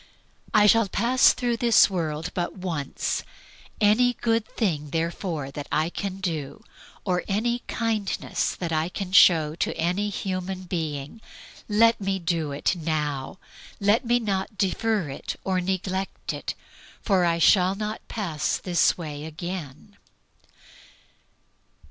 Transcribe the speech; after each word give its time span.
"I 0.51 0.65
shall 0.65 0.87
pass 0.89 1.31
through 1.31 1.57
this 1.57 1.87
world 1.87 2.31
but 2.33 2.57
once. 2.57 3.21
Any 3.79 4.13
good 4.15 4.47
thing, 4.47 4.89
therefore, 4.89 5.51
that 5.51 5.67
I 5.71 5.91
can 5.91 6.17
do, 6.19 6.63
or 7.05 7.23
any 7.27 7.59
kindness 7.67 8.55
that 8.55 8.71
I 8.71 8.89
can 8.89 9.11
show 9.11 9.53
to 9.53 9.77
any 9.77 10.09
human 10.09 10.63
being, 10.63 11.21
let 11.69 12.01
me 12.01 12.17
do 12.17 12.51
it 12.51 12.75
now. 12.75 13.37
Let 13.79 14.03
me 14.03 14.19
not 14.19 14.57
defer 14.57 15.07
it 15.09 15.39
or 15.43 15.61
neglect 15.61 16.33
it, 16.33 16.55
for 17.03 17.23
I 17.23 17.37
shall 17.37 17.75
not 17.75 18.01
pass 18.07 18.57
this 18.57 18.97
way 18.97 19.25
again." 19.25 19.97